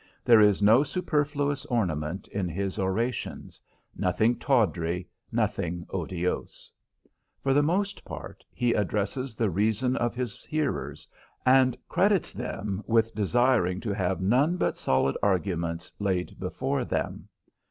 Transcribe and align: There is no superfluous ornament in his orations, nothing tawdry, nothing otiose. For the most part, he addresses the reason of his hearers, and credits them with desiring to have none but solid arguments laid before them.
There 0.25 0.41
is 0.41 0.63
no 0.63 0.81
superfluous 0.81 1.63
ornament 1.67 2.27
in 2.29 2.49
his 2.49 2.79
orations, 2.79 3.61
nothing 3.95 4.35
tawdry, 4.39 5.07
nothing 5.31 5.85
otiose. 5.91 6.71
For 7.39 7.53
the 7.53 7.61
most 7.61 8.03
part, 8.03 8.43
he 8.51 8.73
addresses 8.73 9.35
the 9.35 9.51
reason 9.51 9.95
of 9.95 10.15
his 10.15 10.43
hearers, 10.43 11.07
and 11.45 11.77
credits 11.87 12.33
them 12.33 12.81
with 12.87 13.13
desiring 13.13 13.79
to 13.81 13.93
have 13.93 14.21
none 14.21 14.57
but 14.57 14.75
solid 14.75 15.15
arguments 15.21 15.91
laid 15.99 16.39
before 16.39 16.83
them. 16.83 17.29